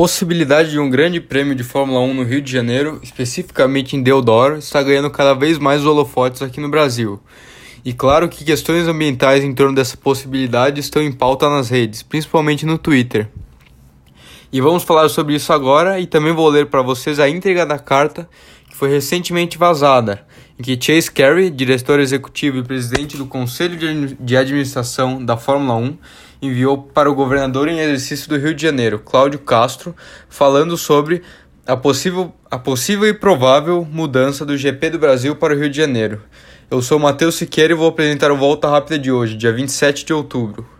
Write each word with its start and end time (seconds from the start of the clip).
possibilidade 0.00 0.70
de 0.70 0.78
um 0.78 0.88
grande 0.88 1.20
prêmio 1.20 1.54
de 1.54 1.62
Fórmula 1.62 2.00
1 2.00 2.14
no 2.14 2.22
Rio 2.22 2.40
de 2.40 2.50
Janeiro, 2.50 2.98
especificamente 3.02 3.94
em 3.94 4.02
Deodoro, 4.02 4.56
está 4.56 4.82
ganhando 4.82 5.10
cada 5.10 5.34
vez 5.34 5.58
mais 5.58 5.84
holofotes 5.84 6.40
aqui 6.40 6.58
no 6.58 6.70
Brasil. 6.70 7.20
E 7.84 7.92
claro 7.92 8.26
que 8.26 8.42
questões 8.42 8.88
ambientais 8.88 9.44
em 9.44 9.52
torno 9.52 9.74
dessa 9.74 9.98
possibilidade 9.98 10.80
estão 10.80 11.02
em 11.02 11.12
pauta 11.12 11.50
nas 11.50 11.68
redes, 11.68 12.02
principalmente 12.02 12.64
no 12.64 12.78
Twitter. 12.78 13.28
E 14.50 14.58
vamos 14.58 14.84
falar 14.84 15.06
sobre 15.10 15.34
isso 15.34 15.52
agora 15.52 16.00
e 16.00 16.06
também 16.06 16.32
vou 16.32 16.48
ler 16.48 16.68
para 16.68 16.80
vocês 16.80 17.20
a 17.20 17.28
íntegra 17.28 17.66
da 17.66 17.78
carta 17.78 18.26
que 18.70 18.76
foi 18.76 18.88
recentemente 18.88 19.58
vazada, 19.58 20.26
em 20.58 20.62
que 20.62 20.78
Chase 20.80 21.10
Carey, 21.10 21.50
diretor 21.50 22.00
executivo 22.00 22.56
e 22.56 22.62
presidente 22.62 23.18
do 23.18 23.26
Conselho 23.26 24.16
de 24.18 24.34
Administração 24.34 25.22
da 25.22 25.36
Fórmula 25.36 25.74
1, 25.74 25.98
enviou 26.42 26.78
para 26.78 27.10
o 27.10 27.14
governador 27.14 27.68
em 27.68 27.80
exercício 27.80 28.28
do 28.28 28.36
Rio 28.36 28.54
de 28.54 28.62
Janeiro, 28.62 28.98
Cláudio 28.98 29.38
Castro, 29.38 29.94
falando 30.28 30.76
sobre 30.76 31.22
a 31.66 31.76
possível, 31.76 32.32
a 32.50 32.58
possível 32.58 33.08
e 33.08 33.14
provável 33.14 33.84
mudança 33.84 34.44
do 34.44 34.56
GP 34.56 34.90
do 34.90 34.98
Brasil 34.98 35.36
para 35.36 35.54
o 35.54 35.58
Rio 35.58 35.68
de 35.68 35.76
Janeiro. 35.76 36.22
Eu 36.70 36.80
sou 36.80 36.98
Matheus 36.98 37.34
Siqueira 37.34 37.72
e 37.72 37.76
vou 37.76 37.88
apresentar 37.88 38.30
o 38.30 38.36
Volta 38.36 38.68
Rápida 38.68 38.98
de 38.98 39.10
hoje, 39.10 39.36
dia 39.36 39.52
27 39.52 40.04
de 40.04 40.12
outubro. 40.12 40.79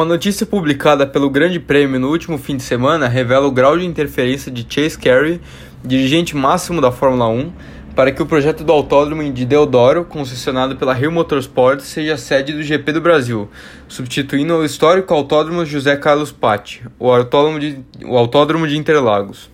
Uma 0.00 0.06
notícia 0.06 0.46
publicada 0.46 1.06
pelo 1.06 1.28
Grande 1.28 1.60
Prêmio 1.60 2.00
no 2.00 2.08
último 2.08 2.38
fim 2.38 2.56
de 2.56 2.62
semana 2.62 3.06
revela 3.06 3.46
o 3.46 3.50
grau 3.50 3.76
de 3.76 3.84
interferência 3.84 4.50
de 4.50 4.64
Chase 4.66 4.98
Carey, 4.98 5.38
dirigente 5.84 6.34
máximo 6.34 6.80
da 6.80 6.90
Fórmula 6.90 7.28
1, 7.28 7.52
para 7.94 8.10
que 8.10 8.22
o 8.22 8.24
projeto 8.24 8.64
do 8.64 8.72
autódromo 8.72 9.30
de 9.30 9.44
Deodoro, 9.44 10.06
concessionado 10.06 10.74
pela 10.76 10.94
Rio 10.94 11.12
Motorsport, 11.12 11.80
seja 11.80 12.16
sede 12.16 12.54
do 12.54 12.62
GP 12.62 12.92
do 12.92 13.02
Brasil, 13.02 13.50
substituindo 13.88 14.54
o 14.54 14.64
histórico 14.64 15.12
autódromo 15.12 15.66
José 15.66 15.94
Carlos 15.96 16.32
Patti, 16.32 16.82
o 16.98 17.12
autódromo 17.12 17.60
de, 17.60 17.78
o 18.02 18.16
autódromo 18.16 18.66
de 18.66 18.78
Interlagos. 18.78 19.50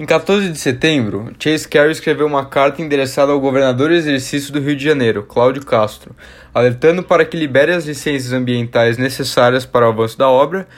Em 0.00 0.06
14 0.06 0.50
de 0.50 0.58
setembro, 0.60 1.32
Chase 1.40 1.66
Carey 1.66 1.90
escreveu 1.90 2.24
uma 2.24 2.46
carta 2.46 2.80
endereçada 2.80 3.32
ao 3.32 3.40
governador 3.40 3.90
exercício 3.90 4.52
do 4.52 4.60
Rio 4.60 4.76
de 4.76 4.84
Janeiro, 4.84 5.24
Cláudio 5.24 5.66
Castro, 5.66 6.14
alertando 6.54 7.02
para 7.02 7.24
que 7.24 7.36
libere 7.36 7.72
as 7.72 7.84
licenças 7.84 8.32
ambientais 8.32 8.96
necessárias 8.96 9.66
para 9.66 9.86
o 9.86 9.88
avanço 9.88 10.16
da 10.16 10.28
obra 10.28 10.68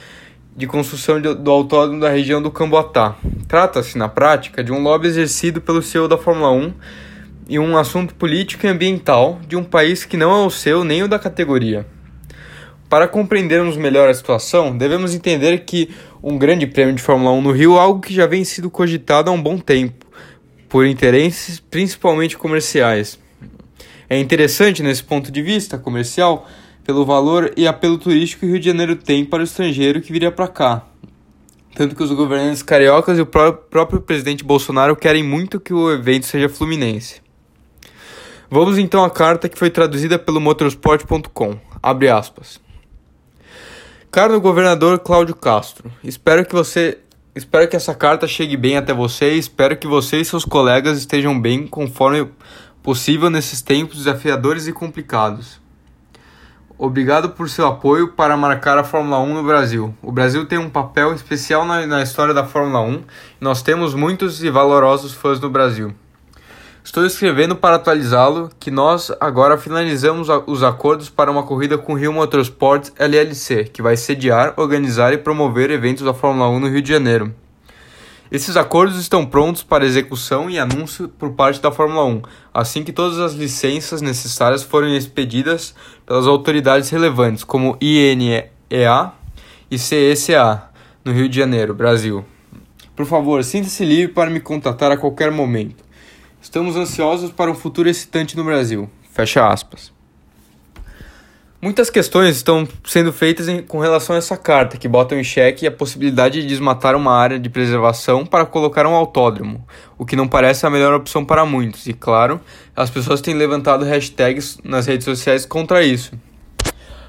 de 0.56 0.66
construção 0.66 1.20
do 1.20 1.50
autódromo 1.50 2.00
da 2.00 2.08
região 2.08 2.40
do 2.40 2.50
Camboatá. 2.50 3.14
Trata-se, 3.46 3.98
na 3.98 4.08
prática, 4.08 4.64
de 4.64 4.72
um 4.72 4.82
lobby 4.82 5.08
exercido 5.08 5.60
pelo 5.60 5.82
CEO 5.82 6.08
da 6.08 6.16
Fórmula 6.16 6.52
1 6.52 6.72
e 7.46 7.58
um 7.58 7.76
assunto 7.76 8.14
político 8.14 8.64
e 8.64 8.70
ambiental 8.70 9.38
de 9.46 9.54
um 9.54 9.62
país 9.62 10.02
que 10.02 10.16
não 10.16 10.32
é 10.32 10.46
o 10.46 10.50
seu 10.50 10.82
nem 10.82 11.02
o 11.02 11.08
da 11.08 11.18
categoria. 11.18 11.84
Para 12.90 13.06
compreendermos 13.06 13.76
melhor 13.76 14.08
a 14.08 14.14
situação, 14.14 14.76
devemos 14.76 15.14
entender 15.14 15.58
que 15.60 15.90
um 16.20 16.36
grande 16.36 16.66
prêmio 16.66 16.92
de 16.92 17.00
Fórmula 17.00 17.30
1 17.30 17.40
no 17.40 17.52
Rio 17.52 17.76
é 17.76 17.78
algo 17.78 18.00
que 18.00 18.12
já 18.12 18.26
vem 18.26 18.42
sido 18.42 18.68
cogitado 18.68 19.30
há 19.30 19.32
um 19.32 19.40
bom 19.40 19.58
tempo, 19.58 20.04
por 20.68 20.84
interesses 20.84 21.60
principalmente 21.60 22.36
comerciais. 22.36 23.16
É 24.08 24.18
interessante 24.18 24.82
nesse 24.82 25.04
ponto 25.04 25.30
de 25.30 25.40
vista 25.40 25.78
comercial 25.78 26.48
pelo 26.82 27.06
valor 27.06 27.52
e 27.56 27.64
apelo 27.64 27.96
turístico 27.96 28.40
que 28.40 28.46
o 28.46 28.50
Rio 28.50 28.58
de 28.58 28.66
Janeiro 28.66 28.96
tem 28.96 29.24
para 29.24 29.38
o 29.38 29.44
estrangeiro 29.44 30.00
que 30.00 30.12
viria 30.12 30.32
para 30.32 30.48
cá. 30.48 30.84
Tanto 31.76 31.94
que 31.94 32.02
os 32.02 32.10
governantes 32.10 32.60
cariocas 32.60 33.18
e 33.18 33.20
o 33.20 33.26
pró 33.26 33.52
próprio 33.52 34.00
presidente 34.00 34.42
Bolsonaro 34.42 34.96
querem 34.96 35.22
muito 35.22 35.60
que 35.60 35.72
o 35.72 35.92
evento 35.92 36.26
seja 36.26 36.48
fluminense. 36.48 37.22
Vamos 38.50 38.78
então 38.78 39.04
à 39.04 39.10
carta 39.10 39.48
que 39.48 39.56
foi 39.56 39.70
traduzida 39.70 40.18
pelo 40.18 40.40
motorsport.com. 40.40 41.56
Abre 41.80 42.08
aspas. 42.08 42.58
Caro 44.12 44.40
governador 44.40 44.98
Cláudio 44.98 45.36
Castro, 45.36 45.88
espero 46.02 46.44
que 46.44 46.52
você 46.52 46.98
espero 47.32 47.68
que 47.68 47.76
essa 47.76 47.94
carta 47.94 48.26
chegue 48.26 48.56
bem 48.56 48.76
até 48.76 48.92
você 48.92 49.34
espero 49.34 49.76
que 49.76 49.86
você 49.86 50.16
e 50.16 50.24
seus 50.24 50.44
colegas 50.44 50.98
estejam 50.98 51.40
bem 51.40 51.64
conforme 51.64 52.28
possível 52.82 53.30
nesses 53.30 53.62
tempos 53.62 53.98
desafiadores 53.98 54.66
e 54.66 54.72
complicados. 54.72 55.60
Obrigado 56.76 57.30
por 57.30 57.48
seu 57.48 57.68
apoio 57.68 58.08
para 58.08 58.36
marcar 58.36 58.76
a 58.78 58.82
Fórmula 58.82 59.20
1 59.20 59.32
no 59.32 59.44
Brasil. 59.44 59.94
O 60.02 60.10
Brasil 60.10 60.44
tem 60.44 60.58
um 60.58 60.68
papel 60.68 61.14
especial 61.14 61.64
na, 61.64 61.86
na 61.86 62.02
história 62.02 62.34
da 62.34 62.44
Fórmula 62.44 62.80
1 62.80 62.94
e 62.94 63.04
nós 63.40 63.62
temos 63.62 63.94
muitos 63.94 64.42
e 64.42 64.50
valorosos 64.50 65.14
fãs 65.14 65.38
no 65.38 65.48
Brasil. 65.48 65.94
Estou 66.82 67.04
escrevendo 67.04 67.54
para 67.54 67.76
atualizá-lo 67.76 68.50
que 68.58 68.70
nós 68.70 69.12
agora 69.20 69.58
finalizamos 69.58 70.28
os 70.46 70.62
acordos 70.62 71.10
para 71.10 71.30
uma 71.30 71.42
corrida 71.42 71.76
com 71.76 71.92
Rio 71.92 72.12
Motorsport 72.12 72.88
LLC, 72.98 73.64
que 73.64 73.82
vai 73.82 73.98
sediar, 73.98 74.54
organizar 74.56 75.12
e 75.12 75.18
promover 75.18 75.70
eventos 75.70 76.02
da 76.02 76.14
Fórmula 76.14 76.48
1 76.48 76.58
no 76.58 76.68
Rio 76.68 76.80
de 76.80 76.88
Janeiro. 76.88 77.34
Esses 78.32 78.56
acordos 78.56 78.98
estão 78.98 79.26
prontos 79.26 79.62
para 79.62 79.84
execução 79.84 80.48
e 80.48 80.58
anúncio 80.58 81.06
por 81.06 81.32
parte 81.32 81.60
da 81.60 81.70
Fórmula 81.70 82.04
1, 82.06 82.22
assim 82.54 82.82
que 82.82 82.92
todas 82.92 83.18
as 83.18 83.34
licenças 83.34 84.00
necessárias 84.00 84.62
forem 84.62 84.96
expedidas 84.96 85.74
pelas 86.06 86.26
autoridades 86.26 86.88
relevantes, 86.88 87.44
como 87.44 87.76
INEA 87.78 88.50
e 89.70 89.78
CECA, 89.78 90.70
no 91.04 91.12
Rio 91.12 91.28
de 91.28 91.36
Janeiro, 91.36 91.74
Brasil. 91.74 92.24
Por 92.96 93.04
favor, 93.04 93.44
sinta-se 93.44 93.84
livre 93.84 94.14
para 94.14 94.30
me 94.30 94.40
contatar 94.40 94.90
a 94.90 94.96
qualquer 94.96 95.30
momento. 95.30 95.89
Estamos 96.42 96.74
ansiosos 96.74 97.30
para 97.30 97.50
um 97.50 97.54
futuro 97.54 97.88
excitante 97.88 98.34
no 98.34 98.42
Brasil. 98.42 98.88
Fecha 99.12 99.46
aspas. 99.46 99.92
Muitas 101.60 101.90
questões 101.90 102.36
estão 102.36 102.66
sendo 102.82 103.12
feitas 103.12 103.46
em, 103.46 103.62
com 103.62 103.78
relação 103.78 104.16
a 104.16 104.18
essa 104.18 104.38
carta, 104.38 104.78
que 104.78 104.88
botam 104.88 105.20
em 105.20 105.22
xeque 105.22 105.66
a 105.66 105.70
possibilidade 105.70 106.40
de 106.40 106.48
desmatar 106.48 106.96
uma 106.96 107.12
área 107.12 107.38
de 107.38 107.50
preservação 107.50 108.24
para 108.24 108.46
colocar 108.46 108.86
um 108.86 108.94
autódromo, 108.94 109.62
o 109.98 110.06
que 110.06 110.16
não 110.16 110.26
parece 110.26 110.64
a 110.64 110.70
melhor 110.70 110.94
opção 110.94 111.22
para 111.22 111.44
muitos, 111.44 111.86
e 111.86 111.92
claro, 111.92 112.40
as 112.74 112.88
pessoas 112.88 113.20
têm 113.20 113.34
levantado 113.34 113.84
hashtags 113.84 114.58
nas 114.64 114.86
redes 114.86 115.04
sociais 115.04 115.44
contra 115.44 115.82
isso. 115.82 116.12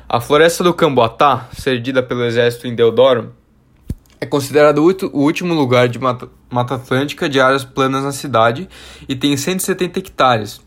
A 0.10 0.20
floresta 0.20 0.62
do 0.62 0.74
Camboatá, 0.74 1.48
cedida 1.58 2.04
pelo 2.04 2.26
exército 2.26 2.68
em 2.68 2.76
Deodoro, 2.76 3.34
é 4.22 4.26
considerado 4.28 4.78
o 4.78 5.20
último 5.20 5.56
lugar 5.56 5.90
de 5.90 5.98
Mata, 5.98 6.30
Mata 6.48 6.76
Atlântica 6.76 7.28
de 7.28 7.42
áreas 7.42 7.66
planas 7.66 8.04
na 8.04 8.12
cidade 8.12 8.70
e 9.10 9.16
tem 9.16 9.36
170 9.36 9.98
hectares, 9.98 10.62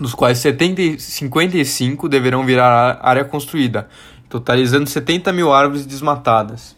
dos 0.00 0.14
quais 0.14 0.38
70, 0.38 0.98
55 0.98 2.08
deverão 2.08 2.46
virar 2.46 2.98
área 3.02 3.26
construída, 3.26 3.88
totalizando 4.26 4.88
70 4.88 5.30
mil 5.34 5.52
árvores 5.52 5.84
desmatadas. 5.84 6.74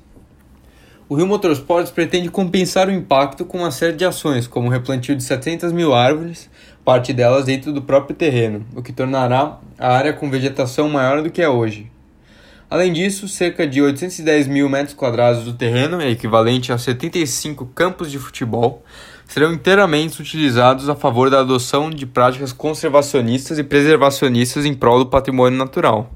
O 1.09 1.15
Rio 1.15 1.29
Motorsports 1.29 1.93
pretende 1.93 2.29
compensar 2.29 2.89
o 2.89 2.93
impacto 2.93 3.45
com 3.45 3.59
uma 3.59 3.71
série 3.71 3.97
de 3.97 4.05
ações, 4.05 4.49
como 4.49 4.67
o 4.67 4.71
replantio 4.71 5.15
de 5.15 5.23
700 5.23 5.71
mil 5.71 5.95
árvores, 5.95 6.51
parte 6.85 7.13
delas 7.13 7.45
dentro 7.45 7.73
do 7.73 7.81
próprio 7.81 8.17
terreno, 8.17 8.67
o 8.75 8.83
que 8.83 8.93
tornará 8.93 9.61
a 9.79 9.93
área 9.93 10.13
com 10.13 10.29
vegetação 10.29 10.89
maior 10.89 11.23
do 11.23 11.31
que 11.31 11.41
é 11.41 11.49
hoje. 11.49 11.94
Além 12.69 12.93
disso, 12.93 13.29
cerca 13.29 13.67
de 13.67 13.81
810 13.81 14.49
mil 14.49 14.69
metros 14.69 14.95
quadrados 14.95 15.45
do 15.45 15.53
terreno, 15.53 16.03
equivalente 16.03 16.73
a 16.73 16.79
75 16.79 17.67
campos 17.67 18.11
de 18.11 18.19
futebol, 18.19 18.83
serão 19.27 19.53
inteiramente 19.53 20.21
utilizados 20.21 20.89
a 20.89 20.95
favor 20.95 21.31
da 21.31 21.41
adoção 21.41 21.91
de 21.91 22.07
práticas 22.07 22.53
conservacionistas 22.53 23.59
e 23.59 23.65
preservacionistas 23.65 24.65
em 24.65 24.75
prol 24.75 25.01
do 25.01 25.07
patrimônio 25.07 25.59
natural. 25.59 26.11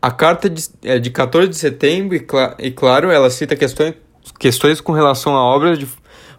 A 0.00 0.10
carta 0.10 0.52
é 0.84 0.98
de 0.98 1.10
14 1.10 1.48
de 1.48 1.56
setembro 1.56 2.14
e, 2.14 2.20
cl 2.20 2.70
claro, 2.76 3.10
ela 3.10 3.30
cita 3.30 3.56
questões, 3.56 3.94
questões 4.38 4.80
com 4.80 4.92
relação 4.92 5.34
à 5.34 5.42
obra 5.42 5.76
de 5.76 5.88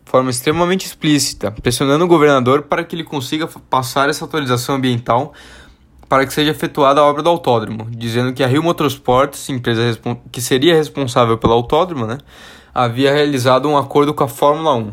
forma 0.06 0.30
extremamente 0.30 0.86
explícita, 0.86 1.52
pressionando 1.52 2.06
o 2.06 2.08
governador 2.08 2.64
para 2.64 2.84
que 2.84 2.96
ele 2.96 3.04
consiga 3.04 3.48
passar 3.70 4.10
essa 4.10 4.24
autorização 4.24 4.76
ambiental 4.76 5.34
para 6.10 6.26
que 6.26 6.34
seja 6.34 6.50
efetuada 6.50 7.00
a 7.00 7.04
obra 7.06 7.22
do 7.22 7.30
autódromo, 7.30 7.88
dizendo 7.92 8.34
que 8.34 8.44
a 8.44 8.48
Rio 8.48 8.64
Motorsports, 8.64 9.48
empresa 9.50 9.98
que 10.32 10.42
seria 10.42 10.76
responsável 10.76 11.38
pelo 11.38 11.54
autódromo, 11.54 12.08
né, 12.08 12.18
havia 12.74 13.14
realizado 13.14 13.70
um 13.70 13.78
acordo 13.78 14.12
com 14.12 14.24
a 14.24 14.28
Fórmula 14.28 14.74
1. 14.74 14.92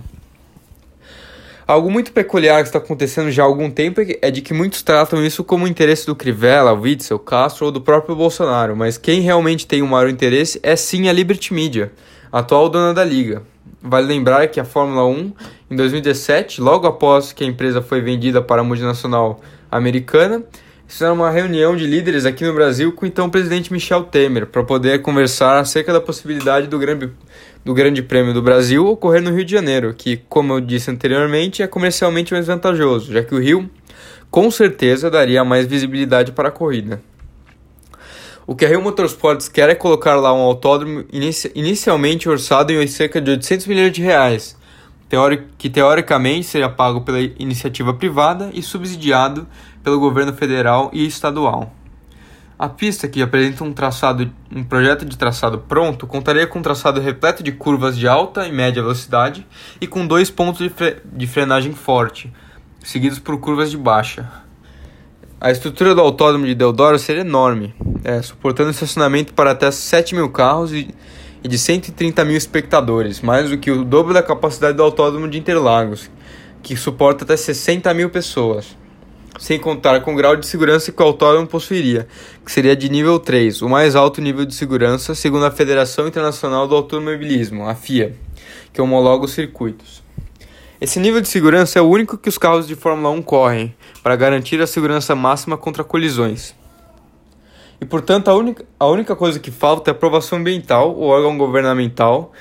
Algo 1.66 1.90
muito 1.90 2.12
peculiar 2.12 2.62
que 2.62 2.68
está 2.68 2.78
acontecendo 2.78 3.28
já 3.30 3.42
há 3.42 3.46
algum 3.46 3.68
tempo 3.68 4.00
é 4.22 4.30
de 4.30 4.40
que 4.40 4.54
muitos 4.54 4.82
tratam 4.82 5.24
isso 5.24 5.42
como 5.42 5.66
interesse 5.66 6.06
do 6.06 6.14
Crivella, 6.14 6.72
Witzel, 6.72 7.18
Castro 7.18 7.66
ou 7.66 7.72
do 7.72 7.80
próprio 7.80 8.14
Bolsonaro, 8.14 8.76
mas 8.76 8.98
quem 8.98 9.20
realmente 9.20 9.66
tem 9.66 9.82
o 9.82 9.86
maior 9.86 10.08
interesse 10.08 10.60
é 10.62 10.76
sim 10.76 11.08
a 11.08 11.12
Liberty 11.12 11.52
Media, 11.52 11.90
atual 12.30 12.68
dona 12.68 12.94
da 12.94 13.02
liga. 13.02 13.42
Vale 13.82 14.06
lembrar 14.06 14.46
que 14.48 14.60
a 14.60 14.64
Fórmula 14.64 15.06
1, 15.06 15.32
em 15.70 15.76
2017, 15.76 16.60
logo 16.60 16.86
após 16.86 17.32
que 17.32 17.42
a 17.42 17.46
empresa 17.46 17.82
foi 17.82 18.00
vendida 18.00 18.42
para 18.42 18.60
a 18.60 18.64
multinacional 18.64 19.40
americana, 19.70 20.44
fizeram 20.86 21.14
uma 21.14 21.30
reunião 21.30 21.76
de 21.76 21.86
líderes 21.86 22.24
aqui 22.24 22.44
no 22.44 22.54
Brasil 22.54 22.92
com 22.92 23.04
o 23.04 23.08
então 23.08 23.28
presidente 23.28 23.72
Michel 23.72 24.04
Temer 24.04 24.46
para 24.46 24.62
poder 24.62 25.02
conversar 25.02 25.58
acerca 25.58 25.92
da 25.92 26.00
possibilidade 26.00 26.66
do 26.66 26.78
grande, 26.78 27.10
do 27.64 27.74
grande 27.74 28.02
Prêmio 28.02 28.32
do 28.32 28.42
Brasil 28.42 28.86
ocorrer 28.86 29.22
no 29.22 29.34
Rio 29.34 29.44
de 29.44 29.52
Janeiro, 29.52 29.94
que, 29.94 30.18
como 30.28 30.52
eu 30.52 30.60
disse 30.60 30.90
anteriormente, 30.90 31.62
é 31.62 31.66
comercialmente 31.66 32.32
mais 32.32 32.46
vantajoso, 32.46 33.12
já 33.12 33.22
que 33.22 33.34
o 33.34 33.40
Rio 33.40 33.68
com 34.30 34.50
certeza 34.50 35.10
daria 35.10 35.44
mais 35.44 35.66
visibilidade 35.66 36.32
para 36.32 36.48
a 36.48 36.52
corrida. 36.52 37.00
O 38.46 38.54
que 38.54 38.64
a 38.64 38.68
Rio 38.68 38.80
Motorsports 38.80 39.48
quer 39.48 39.68
é 39.68 39.74
colocar 39.74 40.14
lá 40.14 40.32
um 40.32 40.40
autódromo 40.40 41.04
inici 41.12 41.50
inicialmente 41.54 42.28
orçado 42.28 42.72
em 42.72 42.86
cerca 42.86 43.20
de 43.20 43.32
800 43.32 43.66
milhões 43.66 43.92
de 43.92 44.02
reais, 44.02 44.55
que 45.56 45.70
teoricamente 45.70 46.46
seria 46.46 46.68
pago 46.68 47.02
pela 47.02 47.20
iniciativa 47.20 47.94
privada 47.94 48.50
e 48.52 48.62
subsidiado 48.62 49.46
pelo 49.82 50.00
governo 50.00 50.32
federal 50.32 50.90
e 50.92 51.06
estadual. 51.06 51.72
A 52.58 52.70
pista, 52.70 53.06
que 53.06 53.20
apresenta 53.20 53.62
um 53.62 53.72
traçado, 53.72 54.32
um 54.50 54.64
projeto 54.64 55.04
de 55.04 55.16
traçado 55.16 55.58
pronto, 55.58 56.06
contaria 56.06 56.46
com 56.46 56.58
um 56.58 56.62
traçado 56.62 57.00
repleto 57.00 57.42
de 57.42 57.52
curvas 57.52 57.98
de 57.98 58.08
alta 58.08 58.46
e 58.48 58.52
média 58.52 58.82
velocidade 58.82 59.46
e 59.78 59.86
com 59.86 60.06
dois 60.06 60.30
pontos 60.30 60.60
de, 60.60 60.70
fre 60.70 60.96
de 61.04 61.26
frenagem 61.26 61.72
forte, 61.72 62.32
seguidos 62.82 63.18
por 63.18 63.38
curvas 63.38 63.70
de 63.70 63.76
baixa. 63.76 64.26
A 65.38 65.50
estrutura 65.50 65.94
do 65.94 66.00
autódromo 66.00 66.46
de 66.46 66.54
Deodoro 66.54 66.98
seria 66.98 67.20
enorme, 67.20 67.74
é, 68.02 68.22
suportando 68.22 68.70
estacionamento 68.70 69.34
para 69.34 69.50
até 69.50 69.70
7 69.70 70.14
mil 70.14 70.30
carros 70.30 70.72
e, 70.72 70.94
e 71.46 71.48
de 71.48 71.58
130 71.58 72.24
mil 72.24 72.36
espectadores, 72.36 73.20
mais 73.20 73.48
do 73.48 73.56
que 73.56 73.70
o 73.70 73.84
dobro 73.84 74.12
da 74.12 74.20
capacidade 74.20 74.76
do 74.76 74.82
autódromo 74.82 75.28
de 75.28 75.38
Interlagos, 75.38 76.10
que 76.60 76.76
suporta 76.76 77.22
até 77.22 77.36
60 77.36 77.94
mil 77.94 78.10
pessoas, 78.10 78.76
sem 79.38 79.56
contar 79.56 80.00
com 80.00 80.12
o 80.12 80.16
grau 80.16 80.34
de 80.34 80.44
segurança 80.44 80.90
que 80.90 81.00
o 81.00 81.06
autódromo 81.06 81.46
possuiria, 81.46 82.08
que 82.44 82.50
seria 82.50 82.74
de 82.74 82.88
nível 82.88 83.20
3, 83.20 83.62
o 83.62 83.68
mais 83.68 83.94
alto 83.94 84.20
nível 84.20 84.44
de 84.44 84.56
segurança 84.56 85.14
segundo 85.14 85.46
a 85.46 85.52
Federação 85.52 86.08
Internacional 86.08 86.66
do 86.66 86.74
Automobilismo, 86.74 87.68
a 87.68 87.76
FIA, 87.76 88.16
que 88.72 88.82
homologa 88.82 89.26
os 89.26 89.30
circuitos. 89.30 90.02
Esse 90.80 90.98
nível 90.98 91.20
de 91.20 91.28
segurança 91.28 91.78
é 91.78 91.82
o 91.82 91.88
único 91.88 92.18
que 92.18 92.28
os 92.28 92.38
carros 92.38 92.66
de 92.66 92.74
Fórmula 92.74 93.10
1 93.10 93.22
correm, 93.22 93.72
para 94.02 94.16
garantir 94.16 94.60
a 94.60 94.66
segurança 94.66 95.14
máxima 95.14 95.56
contra 95.56 95.84
colisões. 95.84 96.55
E 97.80 97.84
portanto, 97.84 98.28
a 98.28 98.34
única, 98.34 98.64
a 98.78 98.86
única 98.86 99.14
coisa 99.14 99.38
que 99.38 99.50
falta 99.50 99.90
é 99.90 99.92
aprovação 99.92 100.38
ambiental, 100.38 100.94
o 100.96 101.04
órgão 101.04 101.36
governamental 101.36 102.32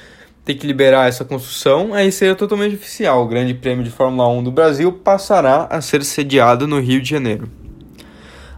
tem 0.46 0.56
que 0.56 0.68
liberar 0.68 1.10
essa 1.10 1.26
construção, 1.26 1.94
aí 1.94 2.12
seria 2.12 2.36
totalmente 2.36 2.76
oficial. 2.76 3.24
O 3.24 3.28
Grande 3.28 3.54
Prêmio 3.54 3.84
de 3.84 3.90
Fórmula 3.90 4.30
1 4.30 4.44
do 4.44 4.52
Brasil 4.52 4.92
passará 4.94 5.68
a 5.70 5.82
ser 5.82 6.04
sediado 6.04 6.68
no 6.68 6.80
Rio 6.80 7.02
de 7.02 7.10
Janeiro. 7.10 7.50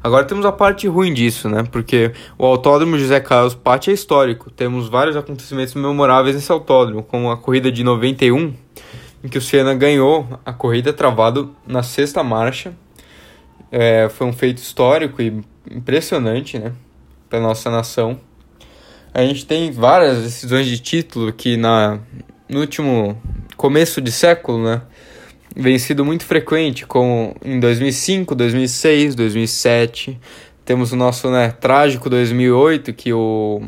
Agora 0.03 0.25
temos 0.25 0.45
a 0.45 0.51
parte 0.51 0.88
ruim 0.88 1.13
disso, 1.13 1.50
né? 1.50 1.63
Porque 1.71 2.12
o 2.38 2.45
Autódromo 2.45 2.97
José 2.97 3.19
Carlos 3.19 3.56
Patti 3.56 3.89
é 3.89 3.94
histórico. 3.94 4.51
Temos 4.51 4.88
vários 4.88 5.15
acontecimentos 5.15 5.74
memoráveis 5.74 6.35
nesse 6.35 6.51
autódromo, 6.51 7.03
como 7.03 7.31
a 7.31 7.38
corrida 7.38 7.71
de 7.71 7.83
91, 7.83 8.53
em 9.24 9.27
que 9.27 9.38
o 9.38 9.41
Senna 9.41 9.74
ganhou 9.74 10.27
a 10.45 10.53
corrida 10.53 10.94
travado 10.94 11.56
na 11.65 11.83
sexta 11.83 12.24
marcha. 12.24 12.74
É, 13.71 14.07
foi 14.09 14.27
um 14.27 14.33
feito 14.33 14.59
histórico 14.59 15.21
e 15.21 15.44
impressionante, 15.72 16.58
né, 16.60 16.74
para 17.30 17.40
nossa 17.40 17.69
nação. 17.69 18.19
A 19.14 19.24
gente 19.24 19.46
tem 19.46 19.72
várias 19.72 20.22
decisões 20.22 20.68
de 20.68 20.80
título 20.80 21.34
que 21.34 21.58
na 21.58 22.00
no 22.50 22.62
último 22.62 23.22
começo 23.58 24.00
de 24.00 24.12
século, 24.12 24.64
né, 24.64 24.81
vem 25.56 25.78
sido 25.78 26.06
muito 26.06 26.24
frequente, 26.24 26.86
como 26.86 27.36
em 27.44 27.60
2005, 27.60 28.34
2006, 28.36 29.16
2007. 29.16 30.19
Temos 30.64 30.92
o 30.92 30.96
nosso 30.96 31.30
né, 31.30 31.50
trágico 31.50 32.10
2008, 32.10 32.94
que 32.94 33.12
o 33.12 33.62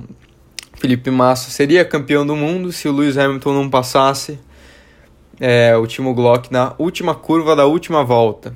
Felipe 0.75 1.10
Massa 1.10 1.50
seria 1.50 1.84
campeão 1.84 2.25
do 2.25 2.36
mundo 2.36 2.72
se 2.72 2.88
o 2.88 2.92
Lewis 2.92 3.18
Hamilton 3.18 3.54
não 3.54 3.69
passasse 3.69 4.40
é, 5.40 5.75
o 5.75 5.88
Timo 5.88 6.13
Glock 6.13 6.52
na 6.52 6.74
última 6.78 7.16
curva 7.16 7.56
da 7.56 7.66
última 7.66 8.04
volta. 8.04 8.54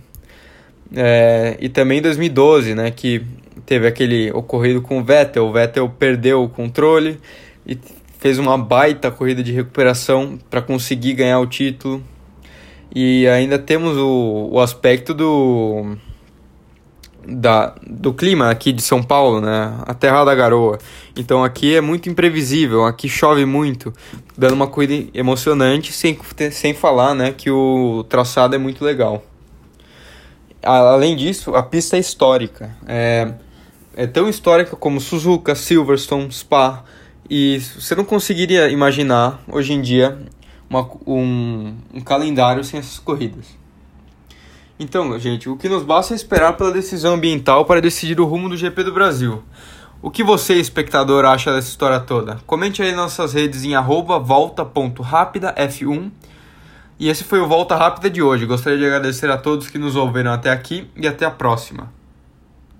É, 0.96 1.58
e 1.60 1.70
também 1.70 2.00
em 2.00 2.02
2012, 2.02 2.76
né, 2.76 2.92
que 2.92 3.26
teve 3.66 3.88
aquele 3.88 4.32
ocorrido 4.32 4.82
com 4.82 5.00
o 5.00 5.04
Vettel. 5.04 5.48
O 5.48 5.52
Vettel 5.52 5.90
perdeu 5.90 6.44
o 6.44 6.50
controle 6.50 7.20
e 7.66 7.78
fez 8.20 8.38
uma 8.38 8.58
baita 8.58 9.10
corrida 9.12 9.42
de 9.44 9.52
recuperação 9.52 10.38
para 10.50 10.62
conseguir 10.62 11.14
ganhar 11.14 11.40
o 11.40 11.48
título. 11.48 12.04
E 12.94 13.28
ainda 13.28 13.58
temos 13.58 13.98
o, 13.98 14.50
o 14.52 14.60
aspecto 14.60 15.14
do 15.14 15.98
da, 17.28 17.74
do 17.88 18.14
clima 18.14 18.50
aqui 18.50 18.72
de 18.72 18.82
São 18.82 19.02
Paulo, 19.02 19.40
né? 19.40 19.74
A 19.86 19.94
terra 19.94 20.24
da 20.26 20.36
garoa. 20.36 20.78
Então 21.16 21.44
aqui 21.44 21.76
é 21.76 21.82
muito 21.82 22.10
imprevisível, 22.10 22.86
aqui 22.86 23.08
chove 23.08 23.46
muito, 23.46 23.94
dando 24.38 24.54
uma 24.54 24.68
corrida 24.68 25.10
emocionante, 25.14 25.94
sem, 25.94 26.18
sem 26.52 26.74
falar 26.74 27.16
né, 27.16 27.32
que 27.32 27.50
o 27.50 28.04
traçado 28.10 28.56
é 28.56 28.58
muito 28.58 28.84
legal. 28.84 29.24
Além 30.64 31.16
disso, 31.16 31.56
a 31.56 31.62
pista 31.62 31.98
é 31.98 32.00
histórica. 32.00 32.76
É, 32.88 33.34
é 33.96 34.08
tão 34.08 34.28
histórica 34.30 34.76
como 34.76 35.00
Suzuka, 35.00 35.54
Silverstone, 35.56 36.32
Spa. 36.32 36.84
E 37.30 37.60
você 37.60 37.94
não 37.96 38.06
conseguiria 38.06 38.70
imaginar 38.70 39.42
hoje 39.48 39.74
em 39.74 39.82
dia 39.82 40.18
uma, 40.70 40.90
um, 41.06 41.76
um 41.94 42.02
calendário 42.02 42.64
sem 42.64 42.80
essas 42.80 43.00
corridas. 43.00 43.46
Então, 44.80 45.20
gente, 45.20 45.48
o 45.48 45.56
que 45.56 45.70
nos 45.70 45.84
basta 45.84 46.14
é 46.14 46.16
esperar 46.16 46.58
pela 46.58 46.72
decisão 46.72 47.14
ambiental 47.14 47.64
para 47.66 47.80
decidir 47.80 48.20
o 48.20 48.26
rumo 48.26 48.50
do 48.50 48.58
GP 48.58 48.84
do 48.84 48.92
Brasil. 48.92 49.44
O 50.02 50.10
que 50.12 50.24
você, 50.24 50.56
espectador, 50.56 51.24
acha 51.24 51.54
dessa 51.54 51.70
história 51.70 52.00
toda? 52.00 52.40
Comente 52.46 52.82
aí 52.82 52.90
nas 52.90 53.18
nossas 53.18 53.34
redes 53.34 53.64
em 53.64 53.74
volta.rapidaf1. 53.74 56.12
E 57.04 57.10
esse 57.10 57.26
foi 57.26 57.42
o 57.42 57.48
Volta 57.50 57.76
Rápida 57.76 58.10
de 58.10 58.22
hoje. 58.22 58.46
Gostaria 58.46 58.80
de 58.80 58.86
agradecer 58.86 59.30
a 59.30 59.38
todos 59.38 59.68
que 59.68 59.78
nos 59.78 59.98
ouviram 59.98 60.32
até 60.32 60.50
aqui 60.50 60.90
e 60.96 61.06
até 61.06 61.26
a 61.26 61.30
próxima. 61.30 61.92